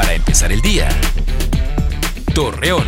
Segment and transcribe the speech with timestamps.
[0.00, 0.88] Para empezar el día.
[2.34, 2.86] Torreón.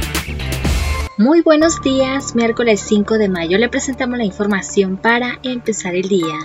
[1.18, 6.38] Muy buenos días, miércoles 5 de mayo le presentamos la información para empezar el día.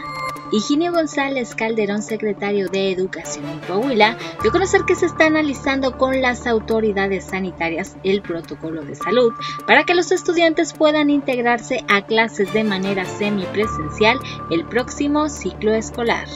[0.52, 5.98] Higinio González Calderón, secretario de Educación en Coahuila, dio a conocer que se está analizando
[5.98, 9.32] con las autoridades sanitarias el protocolo de salud
[9.66, 14.20] para que los estudiantes puedan integrarse a clases de manera semipresencial
[14.52, 16.28] el próximo ciclo escolar.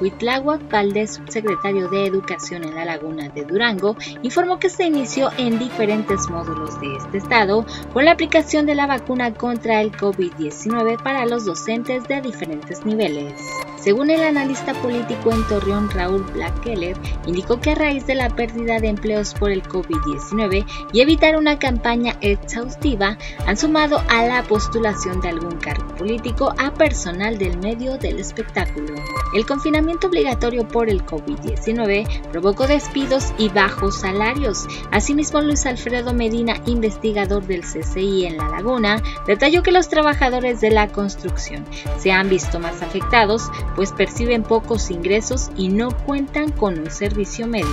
[0.00, 5.58] Huitláhuac Valdés, subsecretario de Educación en la Laguna de Durango, informó que se inició en
[5.58, 11.26] diferentes módulos de este estado con la aplicación de la vacuna contra el COVID-19 para
[11.26, 13.34] los docentes de diferentes niveles.
[13.80, 18.78] Según el analista político en Torreón Raúl Blackeller, indicó que a raíz de la pérdida
[18.78, 23.16] de empleos por el COVID-19 y evitar una campaña exhaustiva,
[23.46, 28.94] han sumado a la postulación de algún cargo político a personal del medio del espectáculo.
[29.34, 34.66] El confinamiento obligatorio por el COVID-19 provocó despidos y bajos salarios.
[34.90, 40.70] Asimismo, Luis Alfredo Medina, investigador del CCI en La Laguna, detalló que los trabajadores de
[40.70, 41.64] la construcción
[41.98, 47.46] se han visto más afectados pues perciben pocos ingresos y no cuentan con un servicio
[47.46, 47.70] médico.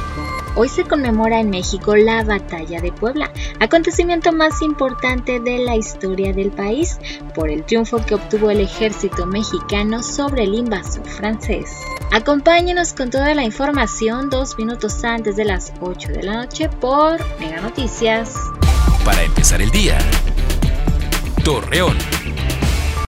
[0.56, 6.34] Hoy se conmemora en México la Batalla de Puebla, acontecimiento más importante de la historia
[6.34, 7.00] del país,
[7.36, 11.76] por el triunfo que obtuvo el ejército mexicano sobre el invasor francés.
[12.11, 17.20] Acompáñenos con toda la información dos minutos antes de las 8 de la noche por
[17.39, 18.34] Mega Noticias.
[19.04, 19.98] Para empezar el día.
[21.44, 21.98] Torreón.